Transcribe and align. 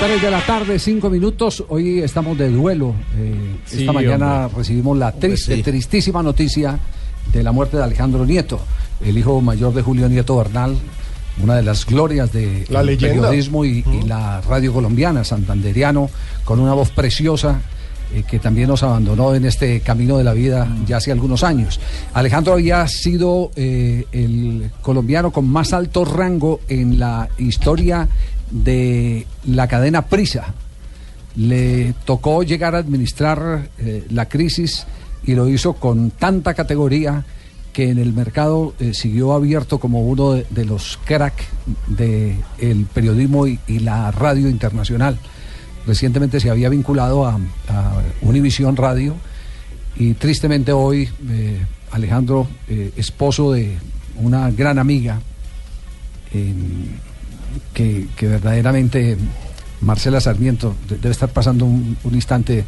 3 0.00 0.22
de 0.22 0.30
la 0.30 0.44
tarde, 0.46 0.78
5 0.78 1.10
minutos. 1.10 1.62
Hoy 1.68 2.00
estamos 2.00 2.36
de 2.38 2.48
duelo. 2.50 2.94
Eh, 3.18 3.34
Sí, 3.66 3.80
esta 3.80 3.92
mañana 3.92 4.46
hombre. 4.46 4.58
recibimos 4.58 4.96
la 4.98 5.12
triste, 5.12 5.56
sí. 5.56 5.62
tristísima 5.62 6.22
noticia 6.22 6.78
de 7.32 7.42
la 7.42 7.52
muerte 7.52 7.76
de 7.76 7.84
Alejandro 7.84 8.24
Nieto, 8.24 8.58
el 9.04 9.16
hijo 9.18 9.40
mayor 9.42 9.74
de 9.74 9.82
Julio 9.82 10.08
Nieto 10.08 10.36
Bernal, 10.36 10.76
una 11.42 11.56
de 11.56 11.62
las 11.62 11.84
glorias 11.86 12.32
del 12.32 12.64
periodismo 12.98 13.64
y, 13.64 13.84
y 13.92 14.02
la 14.06 14.40
radio 14.40 14.72
colombiana, 14.72 15.22
santanderiano, 15.22 16.08
con 16.44 16.60
una 16.60 16.72
voz 16.74 16.90
preciosa. 16.90 17.60
eh, 18.12 18.24
que 18.28 18.40
también 18.40 18.66
nos 18.68 18.82
abandonó 18.82 19.36
en 19.36 19.44
este 19.44 19.80
camino 19.82 20.18
de 20.18 20.24
la 20.24 20.32
vida 20.32 20.66
ya 20.84 20.96
hace 20.96 21.12
algunos 21.12 21.44
años. 21.44 21.78
Alejandro 22.12 22.54
había 22.54 22.84
sido 22.88 23.52
eh, 23.54 24.04
el 24.10 24.68
colombiano 24.82 25.30
con 25.30 25.46
más 25.48 25.72
alto 25.72 26.04
rango 26.04 26.58
en 26.68 26.98
la 26.98 27.28
historia 27.38 28.08
de 28.50 29.26
la 29.46 29.68
cadena 29.68 30.06
Prisa. 30.06 30.54
Le 31.36 31.94
tocó 32.04 32.42
llegar 32.42 32.74
a 32.74 32.78
administrar 32.78 33.68
eh, 33.78 34.06
la 34.10 34.28
crisis 34.28 34.86
y 35.24 35.34
lo 35.34 35.48
hizo 35.48 35.74
con 35.74 36.10
tanta 36.10 36.54
categoría 36.54 37.24
que 37.72 37.90
en 37.90 37.98
el 37.98 38.12
mercado 38.12 38.74
eh, 38.80 38.94
siguió 38.94 39.32
abierto 39.32 39.78
como 39.78 40.02
uno 40.02 40.32
de, 40.32 40.46
de 40.50 40.64
los 40.64 40.98
crack 41.04 41.34
del 41.86 42.86
periodismo 42.92 43.46
y, 43.46 43.58
la 43.78 44.10
radio 44.10 44.48
internacional. 44.48 45.18
Recientemente 45.86 46.40
se 46.40 46.50
había 46.50 46.68
vinculado 46.68 47.26
a, 47.26 47.38
a 47.68 48.02
Univisión 48.22 48.76
Radio 48.76 49.14
y 49.96 50.14
tristemente 50.14 50.72
hoy 50.72 51.08
eh, 51.28 51.64
Alejandro, 51.92 52.48
esposo 52.96 53.52
de 53.52 53.76
una 54.16 54.50
gran 54.50 54.78
amiga, 54.78 55.20
que, 57.74 58.06
que 58.16 58.26
verdaderamente 58.26 59.16
Marcela 59.80 60.20
Sarmiento 60.20 60.74
de- 60.88 60.96
debe 60.96 61.10
estar 61.10 61.28
pasando 61.30 61.64
un, 61.64 61.96
un 62.04 62.14
instante 62.14 62.64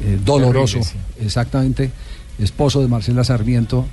eh, 0.00 0.18
doloroso, 0.24 0.80
exactamente, 1.20 1.90
esposo 2.38 2.80
de 2.80 2.88
Marcela 2.88 3.22
Sarmiento. 3.24 3.86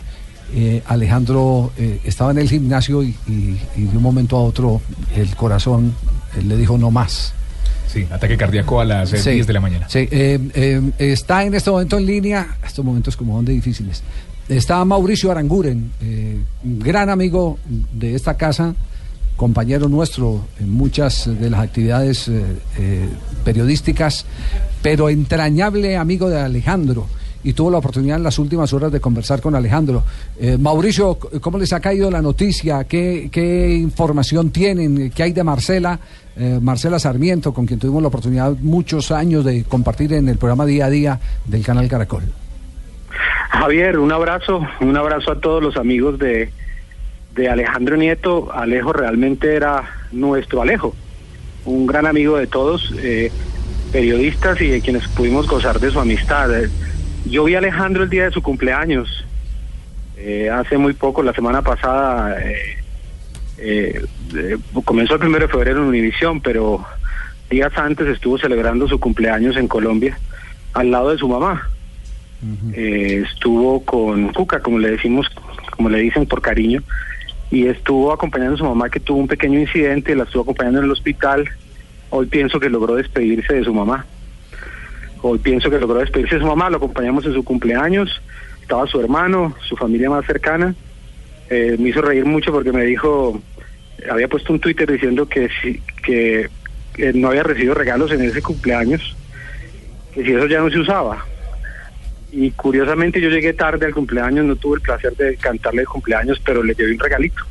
eh, 0.53 0.81
Alejandro 0.87 1.71
eh, 1.77 2.01
estaba 2.03 2.31
en 2.31 2.39
el 2.39 2.49
gimnasio 2.49 3.03
y, 3.03 3.15
y- 3.27 3.57
y 3.77 3.81
de 3.83 3.95
un 3.97 4.03
momento 4.03 4.35
a 4.37 4.41
otro 4.41 4.81
el 5.15 5.35
corazón 5.35 5.93
eh, 6.35 6.41
le 6.43 6.57
dijo 6.57 6.77
no 6.77 6.91
más. 6.91 7.33
Sí, 7.87 8.07
ataque 8.09 8.37
cardíaco 8.37 8.79
a 8.79 8.85
las 8.85 9.09
Sí, 9.09 9.31
10 9.31 9.47
de 9.47 9.53
la 9.53 9.59
mañana. 9.59 9.85
Sí, 9.89 10.07
está 10.97 11.43
en 11.43 11.53
este 11.53 11.69
momento 11.69 11.97
en 11.97 12.05
línea, 12.05 12.57
estos 12.65 12.83
momentos 12.85 13.17
como 13.17 13.35
son 13.37 13.43
de 13.45 13.51
difíciles. 13.53 14.01
Está 14.47 14.83
Mauricio 14.85 15.29
Aranguren, 15.29 15.91
gran 16.63 17.09
amigo 17.09 17.59
de 17.93 18.15
esta 18.15 18.35
casa, 18.37 18.73
compañero 19.41 19.89
nuestro 19.89 20.45
en 20.59 20.69
muchas 20.69 21.27
de 21.41 21.49
las 21.49 21.61
actividades 21.61 22.27
eh, 22.27 22.43
eh, 22.77 23.09
periodísticas, 23.43 24.23
pero 24.83 25.09
entrañable 25.09 25.97
amigo 25.97 26.29
de 26.29 26.39
Alejandro. 26.39 27.07
Y 27.43 27.53
tuvo 27.53 27.71
la 27.71 27.79
oportunidad 27.79 28.17
en 28.17 28.23
las 28.23 28.37
últimas 28.37 28.71
horas 28.71 28.91
de 28.91 28.99
conversar 28.99 29.41
con 29.41 29.55
Alejandro. 29.55 30.03
Eh, 30.39 30.59
Mauricio, 30.59 31.17
¿cómo 31.41 31.57
les 31.57 31.73
ha 31.73 31.79
caído 31.79 32.11
la 32.11 32.21
noticia? 32.21 32.83
¿Qué, 32.83 33.29
qué 33.31 33.73
información 33.73 34.51
tienen? 34.51 35.09
¿Qué 35.09 35.23
hay 35.23 35.31
de 35.31 35.43
Marcela? 35.43 35.99
Marcela 36.61 36.97
Sarmiento, 36.97 37.51
con 37.51 37.65
quien 37.65 37.79
tuvimos 37.79 38.01
la 38.01 38.07
oportunidad 38.07 38.55
muchos 38.61 39.11
años 39.11 39.43
de 39.43 39.63
compartir 39.63 40.13
en 40.13 40.29
el 40.29 40.37
programa 40.37 40.65
Día 40.65 40.85
a 40.85 40.89
Día 40.89 41.19
del 41.45 41.63
canal 41.63 41.87
Caracol. 41.87 42.23
Javier, 43.49 43.97
un 43.99 44.11
abrazo, 44.11 44.61
un 44.79 44.95
abrazo 44.95 45.31
a 45.31 45.39
todos 45.39 45.61
los 45.61 45.75
amigos 45.75 46.17
de, 46.19 46.49
de 47.35 47.49
Alejandro 47.49 47.97
Nieto. 47.97 48.51
Alejo 48.53 48.93
realmente 48.93 49.55
era 49.55 49.83
nuestro 50.11 50.61
Alejo, 50.61 50.95
un 51.65 51.87
gran 51.87 52.05
amigo 52.05 52.37
de 52.37 52.47
todos, 52.47 52.93
eh, 52.97 53.31
periodistas 53.91 54.59
y 54.61 54.67
de 54.67 54.81
quienes 54.81 55.07
pudimos 55.09 55.47
gozar 55.47 55.79
de 55.79 55.91
su 55.91 55.99
amistad. 55.99 56.49
Yo 57.25 57.43
vi 57.43 57.55
a 57.55 57.59
Alejandro 57.59 58.03
el 58.03 58.09
día 58.09 58.25
de 58.25 58.31
su 58.31 58.41
cumpleaños, 58.41 59.25
eh, 60.17 60.49
hace 60.49 60.77
muy 60.77 60.93
poco, 60.93 61.23
la 61.23 61.33
semana 61.33 61.61
pasada, 61.61 62.37
eh, 63.57 64.05
comenzó 64.85 65.15
el 65.15 65.19
primero 65.19 65.45
de 65.45 65.51
febrero 65.51 65.81
en 65.81 65.87
Univisión, 65.87 66.41
pero 66.41 66.85
días 67.49 67.71
antes 67.75 68.07
estuvo 68.07 68.37
celebrando 68.37 68.87
su 68.87 68.99
cumpleaños 68.99 69.57
en 69.57 69.67
Colombia, 69.67 70.17
al 70.73 70.91
lado 70.91 71.11
de 71.11 71.17
su 71.17 71.27
mamá. 71.27 71.67
Estuvo 72.73 73.85
con 73.85 74.33
Cuca, 74.33 74.61
como 74.61 74.79
le 74.79 74.91
decimos, 74.91 75.27
como 75.75 75.89
le 75.89 75.99
dicen 75.99 76.25
por 76.25 76.41
cariño, 76.41 76.81
y 77.51 77.67
estuvo 77.67 78.13
acompañando 78.13 78.55
a 78.55 78.57
su 78.57 78.63
mamá 78.63 78.89
que 78.89 79.01
tuvo 79.01 79.19
un 79.19 79.27
pequeño 79.27 79.59
incidente, 79.59 80.15
la 80.15 80.23
estuvo 80.23 80.43
acompañando 80.43 80.79
en 80.79 80.85
el 80.85 80.91
hospital. 80.91 81.49
Hoy 82.09 82.25
pienso 82.27 82.59
que 82.59 82.69
logró 82.69 82.95
despedirse 82.95 83.53
de 83.53 83.63
su 83.65 83.73
mamá. 83.73 84.05
Hoy 85.21 85.37
pienso 85.37 85.69
que 85.69 85.77
logró 85.77 85.99
despedirse 85.99 86.35
de 86.35 86.41
su 86.41 86.47
mamá, 86.47 86.69
lo 86.69 86.77
acompañamos 86.77 87.25
en 87.25 87.33
su 87.33 87.43
cumpleaños, 87.43 88.21
estaba 88.61 88.87
su 88.87 88.99
hermano, 89.01 89.53
su 89.67 89.75
familia 89.75 90.09
más 90.09 90.25
cercana. 90.25 90.73
Eh, 91.49 91.75
me 91.77 91.89
hizo 91.89 92.01
reír 92.01 92.25
mucho 92.25 92.53
porque 92.53 92.71
me 92.71 92.85
dijo, 92.85 93.41
había 94.09 94.29
puesto 94.29 94.53
un 94.53 94.59
Twitter 94.59 94.89
diciendo 94.89 95.27
que, 95.27 95.49
si, 95.61 95.81
que, 96.03 96.49
que 96.93 97.11
no 97.11 97.27
había 97.27 97.43
recibido 97.43 97.73
regalos 97.73 98.11
en 98.13 98.21
ese 98.21 98.41
cumpleaños, 98.41 99.15
que 100.13 100.23
si 100.23 100.31
eso 100.31 100.47
ya 100.47 100.61
no 100.61 100.69
se 100.69 100.79
usaba. 100.79 101.25
Y 102.31 102.51
curiosamente 102.51 103.19
yo 103.19 103.29
llegué 103.29 103.53
tarde 103.53 103.85
al 103.85 103.93
cumpleaños, 103.93 104.45
no 104.45 104.55
tuve 104.55 104.75
el 104.77 104.81
placer 104.81 105.15
de 105.17 105.35
cantarle 105.35 105.81
el 105.81 105.87
cumpleaños, 105.87 106.39
pero 106.45 106.63
le 106.63 106.73
llevé 106.73 106.93
un 106.93 106.99
regalito. 106.99 107.43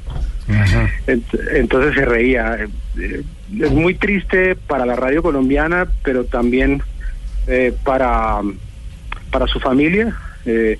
Ent- 1.06 1.48
Entonces 1.54 1.94
se 1.94 2.04
reía. 2.04 2.56
Eh, 2.64 2.68
eh, 2.98 3.22
Es 3.60 3.70
muy 3.72 3.94
triste 3.94 4.56
para 4.56 4.86
la 4.86 4.96
radio 4.96 5.22
colombiana, 5.22 5.86
pero 6.02 6.24
también 6.24 6.82
eh, 7.46 7.74
para, 7.84 8.40
para 9.30 9.46
su 9.46 9.60
familia. 9.60 10.16
Eh, 10.46 10.78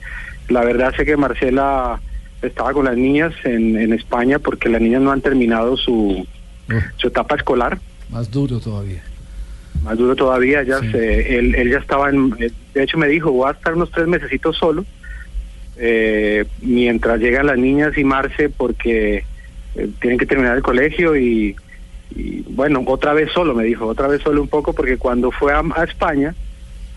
la 0.48 0.64
verdad 0.64 0.94
sé 0.96 1.04
que 1.04 1.16
Marcela 1.16 2.00
estaba 2.42 2.72
con 2.72 2.86
las 2.86 2.96
niñas 2.96 3.32
en, 3.44 3.76
en 3.78 3.92
España 3.92 4.38
porque 4.38 4.68
las 4.70 4.80
niñas 4.80 5.02
no 5.02 5.12
han 5.12 5.20
terminado 5.20 5.76
su, 5.76 6.26
su 6.96 7.08
etapa 7.08 7.36
escolar. 7.36 7.78
Más 8.08 8.30
duro 8.30 8.58
todavía. 8.60 9.02
Más 9.82 9.96
duro 9.96 10.14
todavía, 10.14 10.62
ya 10.62 10.80
Sí. 10.80 10.90
se- 10.92 11.38
él, 11.38 11.54
él 11.54 11.70
ya 11.70 11.78
estaba 11.78 12.10
en, 12.10 12.34
eh, 12.38 12.50
de 12.74 12.82
hecho 12.82 12.98
me 12.98 13.08
dijo, 13.08 13.32
voy 13.32 13.48
a 13.48 13.52
estar 13.52 13.74
unos 13.74 13.90
tres 13.90 14.06
mesecitos 14.06 14.56
solo, 14.56 14.84
eh, 15.76 16.44
mientras 16.60 17.18
llegan 17.18 17.46
las 17.46 17.56
niñas 17.58 17.96
y 17.96 18.04
Marce, 18.04 18.50
porque 18.50 19.24
eh, 19.76 19.88
tienen 20.00 20.18
que 20.18 20.26
terminar 20.26 20.56
el 20.56 20.62
colegio 20.62 21.16
y, 21.16 21.54
y, 22.14 22.42
bueno, 22.48 22.82
otra 22.86 23.14
vez 23.14 23.30
solo, 23.32 23.54
me 23.54 23.64
dijo, 23.64 23.86
otra 23.86 24.08
vez 24.08 24.20
solo 24.22 24.42
un 24.42 24.48
poco, 24.48 24.72
porque 24.74 24.98
cuando 24.98 25.30
fue 25.30 25.52
a, 25.52 25.62
a 25.76 25.84
España, 25.84 26.34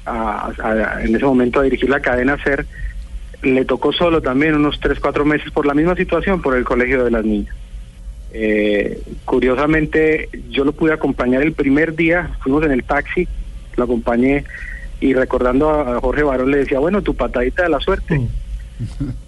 a- 0.05 0.51
a- 0.61 1.03
en 1.03 1.15
ese 1.15 1.23
momento 1.23 1.59
a 1.59 1.63
dirigir 1.63 1.89
la 1.89 2.01
cadena 2.01 2.37
SER, 2.43 2.65
le 3.43 3.63
tocó 3.65 3.93
solo 3.93 4.21
también 4.21 4.55
unos 4.55 4.79
tres, 4.79 4.99
cuatro 4.99 5.23
meses 5.23 5.51
por 5.51 5.65
la 5.65 5.73
misma 5.73 5.95
situación, 5.95 6.41
por 6.41 6.57
el 6.57 6.63
colegio 6.65 7.03
de 7.05 7.11
las 7.11 7.23
niñas. 7.23 7.55
Eh, 8.33 8.99
curiosamente, 9.25 10.27
yo 10.49 10.65
lo 10.65 10.71
pude 10.71 10.91
acompañar 10.91 11.43
el 11.43 11.53
primer 11.53 11.95
día, 11.95 12.35
fuimos 12.41 12.63
en 12.65 12.71
el 12.71 12.83
taxi, 12.83 13.27
lo 13.77 13.83
acompañé 13.83 14.43
y 14.99 15.13
recordando 15.13 15.69
a 15.69 15.99
Jorge 16.01 16.23
Barón 16.23 16.49
le 16.51 16.57
decía, 16.57 16.79
bueno, 16.79 17.01
tu 17.01 17.15
patadita 17.15 17.63
de 17.63 17.69
la 17.69 17.79
suerte. 17.79 18.27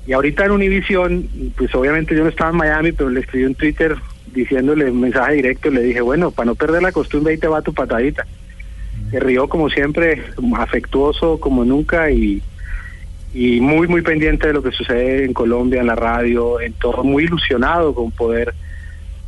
Y 0.07 0.13
ahorita 0.13 0.45
en 0.45 0.51
Univisión, 0.51 1.29
pues 1.55 1.73
obviamente 1.75 2.15
yo 2.15 2.23
no 2.23 2.29
estaba 2.29 2.49
en 2.49 2.57
Miami, 2.57 2.91
pero 2.93 3.09
le 3.09 3.19
escribí 3.19 3.45
un 3.45 3.55
Twitter 3.55 3.95
diciéndole 4.33 4.89
un 4.89 4.99
mensaje 4.99 5.35
directo, 5.35 5.69
le 5.69 5.83
dije, 5.83 6.01
bueno, 6.01 6.31
para 6.31 6.47
no 6.47 6.55
perder 6.55 6.81
la 6.81 6.91
costumbre, 6.91 7.33
ahí 7.33 7.39
te 7.39 7.47
va 7.47 7.61
tu 7.61 7.73
patadita. 7.73 8.25
Se 9.11 9.19
rió 9.19 9.47
como 9.47 9.69
siempre, 9.69 10.23
afectuoso 10.57 11.39
como 11.39 11.63
nunca 11.63 12.09
y, 12.09 12.41
y 13.33 13.61
muy, 13.61 13.87
muy 13.87 14.01
pendiente 14.01 14.47
de 14.47 14.53
lo 14.53 14.63
que 14.63 14.71
sucede 14.71 15.25
en 15.25 15.33
Colombia, 15.33 15.81
en 15.81 15.87
la 15.87 15.95
radio, 15.95 16.59
en 16.59 16.73
todo, 16.73 17.03
muy 17.03 17.25
ilusionado 17.25 17.93
con 17.93 18.11
poder 18.11 18.53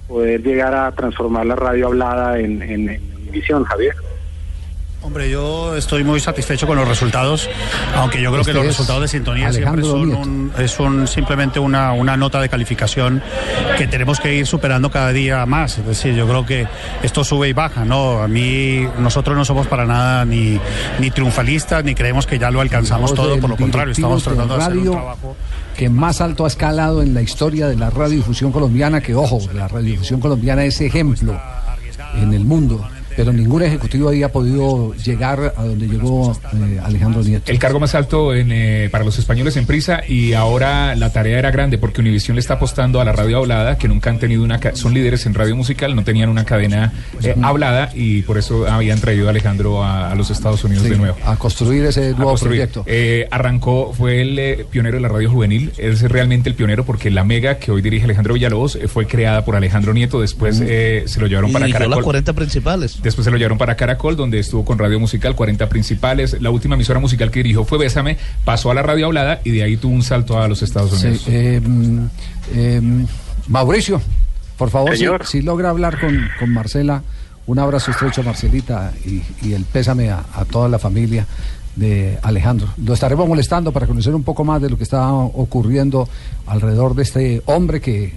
poder 0.07 0.41
llegar 0.41 0.73
a 0.73 0.91
transformar 0.91 1.45
la 1.45 1.55
radio 1.55 1.87
hablada 1.87 2.39
en, 2.39 2.61
en, 2.61 2.89
en 2.89 3.15
Univisión, 3.15 3.63
Javier. 3.65 3.95
Hombre, 5.03 5.29
yo 5.29 5.75
estoy 5.77 6.03
muy 6.03 6.19
satisfecho 6.19 6.67
con 6.67 6.75
los 6.75 6.87
resultados, 6.87 7.47
aunque 7.95 8.19
yo 8.21 8.29
creo 8.29 8.41
Este 8.41 8.51
que 8.51 8.57
los 8.57 8.63
es 8.65 8.71
resultados 8.71 9.03
de 9.03 9.07
sintonía 9.07 9.53
siempre 9.53 9.83
son, 9.83 10.13
un- 10.15 10.51
es 10.57 10.79
un- 10.79 11.07
simplemente 11.07 11.59
una, 11.59 11.93
una 11.93 12.17
nota 12.17 12.41
de 12.41 12.49
calificación 12.49 13.21
que 13.77 13.87
tenemos 13.87 14.19
que 14.19 14.33
ir 14.35 14.45
superando 14.47 14.89
cada 14.91 15.13
día 15.13 15.45
más. 15.45 15.77
Es 15.77 15.85
decir, 15.85 16.13
yo 16.15 16.27
creo 16.27 16.45
que 16.45 16.67
esto 17.03 17.23
sube 17.23 17.47
y 17.47 17.53
baja, 17.53 17.85
¿no? 17.85 18.21
A 18.21 18.27
mí, 18.27 18.85
nosotros 18.99 19.37
no 19.37 19.45
somos 19.45 19.67
para 19.67 19.85
nada 19.85 20.25
ni, 20.25 20.59
ni 20.99 21.11
triunfalistas, 21.11 21.83
ni 21.85 21.93
creemos 21.95 22.25
que 22.25 22.37
ya 22.39 22.49
lo 22.51 22.59
alcanzamos 22.59 23.13
todo, 23.13 23.39
por 23.39 23.51
lo 23.51 23.55
contrario, 23.55 23.93
estamos 23.93 24.23
tratando 24.23 24.57
de 24.57 24.63
hacer 24.63 24.77
un 24.77 24.91
trabajo. 24.91 25.35
que 25.77 25.89
más 25.89 26.19
alto 26.21 26.43
ha 26.43 26.47
escalado 26.47 27.01
en 27.03 27.13
la 27.13 27.21
historia 27.21 27.67
de 27.67 27.75
la 27.75 27.91
radiodifusión 27.91 28.51
colombiana, 28.51 28.99
que 28.99 29.13
ojo, 29.15 29.39
la 29.53 29.67
radiodifusión 29.67 30.19
colombiana 30.19 30.65
es 30.65 30.81
ejemplo 30.81 31.39
en 32.15 32.33
el 32.33 32.43
mundo. 32.43 32.85
Pero 33.17 33.33
ningún 33.33 33.63
ejecutivo 33.63 34.07
había 34.09 34.31
podido 34.31 34.93
llegar 34.93 35.53
a 35.57 35.63
donde 35.65 35.87
llegó 35.87 36.31
eh, 36.53 36.79
Alejandro 36.83 37.21
Nieto. 37.23 37.51
El 37.51 37.59
cargo 37.59 37.79
más 37.79 37.95
alto 37.95 38.33
en, 38.33 38.51
eh, 38.51 38.87
para 38.91 39.03
los 39.03 39.17
españoles 39.19 39.57
en 39.57 39.65
prisa 39.65 40.01
y 40.07 40.33
ahora 40.33 40.95
la 40.95 41.11
tarea 41.11 41.39
era 41.39 41.51
grande 41.51 41.77
porque 41.79 41.99
Univision 42.01 42.35
le 42.35 42.39
está 42.41 42.53
apostando 42.53 43.01
a 43.01 43.05
la 43.05 43.11
radio 43.11 43.39
hablada, 43.39 43.77
que 43.77 43.87
nunca 43.87 44.09
han 44.11 44.19
tenido 44.19 44.43
una... 44.43 44.59
Son 44.75 44.93
líderes 44.93 45.25
en 45.25 45.33
radio 45.33 45.55
musical, 45.55 45.95
no 45.95 46.03
tenían 46.03 46.29
una 46.29 46.45
cadena 46.45 46.93
eh, 47.23 47.35
hablada 47.41 47.89
y 47.95 48.21
por 48.21 48.37
eso 48.37 48.67
habían 48.67 48.99
traído 49.01 49.27
a 49.27 49.31
Alejandro 49.31 49.83
a, 49.83 50.11
a 50.11 50.15
los 50.15 50.29
Estados 50.29 50.63
Unidos 50.63 50.83
Sí, 50.83 50.91
de 50.91 50.97
nuevo. 50.97 51.17
a 51.25 51.35
construir 51.37 51.85
ese 51.85 52.11
nuevo 52.11 52.29
construir. 52.31 52.57
proyecto. 52.59 52.83
Eh, 52.85 53.27
arrancó, 53.31 53.93
fue 53.93 54.21
el 54.21 54.37
eh, 54.37 54.65
pionero 54.69 54.97
de 54.97 55.01
la 55.01 55.07
radio 55.09 55.31
juvenil, 55.31 55.71
es 55.77 56.03
realmente 56.03 56.49
el 56.49 56.55
pionero 56.55 56.85
porque 56.85 57.09
la 57.09 57.23
mega 57.23 57.57
que 57.57 57.71
hoy 57.71 57.81
dirige 57.81 58.05
Alejandro 58.05 58.35
Villalobos 58.35 58.75
eh, 58.75 58.87
fue 58.87 59.07
creada 59.07 59.43
por 59.43 59.55
Alejandro 59.55 59.93
Nieto, 59.93 60.21
después 60.21 60.61
eh, 60.63 61.03
se 61.07 61.19
lo 61.19 61.25
llevaron 61.27 61.49
Y 61.49 61.53
para 61.53 61.65
dirigió 61.65 61.79
las 61.79 61.87
Caracol. 61.89 62.03
40 62.03 62.33
principales. 62.33 62.99
Después 63.07 63.23
se 63.23 63.31
lo 63.31 63.37
llevaron 63.37 63.57
para 63.57 63.75
Caracol, 63.77 64.17
donde 64.17 64.37
estuvo 64.37 64.65
con 64.65 64.77
Radio 64.77 64.99
Musical, 64.99 65.33
40 65.33 65.69
principales. 65.69 66.41
La 66.41 66.49
última 66.49 66.75
emisora 66.75 66.99
musical 66.99 67.31
que 67.31 67.39
dirigió 67.39 67.63
fue 67.63 67.77
Bésame, 67.77 68.17
pasó 68.43 68.69
a 68.69 68.73
la 68.73 68.81
radio 68.83 69.05
hablada 69.05 69.39
y 69.45 69.51
de 69.51 69.63
ahí 69.63 69.77
tuvo 69.77 69.93
un 69.93 70.03
salto 70.03 70.37
a 70.41 70.47
los 70.49 70.61
Estados 70.61 70.91
Sí, 70.99 71.07
Unidos. 71.07 71.23
eh, 71.29 71.61
mm, 71.63 72.05
eh, 72.53 72.81
Mauricio, 73.47 74.01
por 74.57 74.69
favor, 74.69 74.93
si, 75.25 75.41
logra 75.41 75.69
hablar 75.69 76.01
con, 76.01 76.27
con 76.37 76.51
Marcela, 76.51 77.01
un 77.45 77.59
abrazo 77.59 77.91
estrecho 77.91 78.19
a 78.19 78.23
Marcelita 78.25 78.91
y, 79.05 79.21
y 79.47 79.53
el 79.53 79.63
pésame 79.63 80.09
a, 80.09 80.25
a 80.33 80.43
toda 80.43 80.67
la 80.67 80.77
familia 80.79 81.25
de 81.77 82.17
Alejandro. 82.23 82.67
Lo 82.83 82.93
estaremos 82.93 83.25
molestando 83.25 83.71
para 83.71 83.87
conocer 83.87 84.13
un 84.13 84.23
poco 84.23 84.43
más 84.43 84.61
de 84.61 84.69
lo 84.69 84.77
que 84.77 84.83
está 84.83 85.13
ocurriendo 85.13 86.09
alrededor 86.45 86.93
de 86.93 87.03
este 87.03 87.41
hombre 87.45 87.79
que 87.79 88.15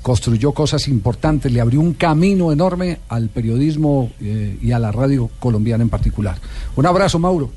construyó 0.00 0.52
cosas 0.52 0.88
importantes, 0.88 1.52
le 1.52 1.60
abrió 1.60 1.80
un 1.80 1.94
camino 1.94 2.52
enorme 2.52 2.98
al 3.08 3.28
periodismo 3.28 4.10
eh, 4.20 4.58
y 4.60 4.72
a 4.72 4.78
la 4.78 4.90
radio 4.92 5.30
colombiana 5.38 5.82
en 5.82 5.90
particular. 5.90 6.36
Un 6.76 6.86
abrazo, 6.86 7.18
Mauro, 7.18 7.50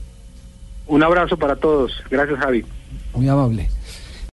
Un 0.88 1.02
abrazo 1.04 1.38
para 1.38 1.56
todos. 1.56 1.92
Gracias, 2.12 2.38
Javi. 2.40 2.64
muy 3.14 3.28
amable. 3.28 3.70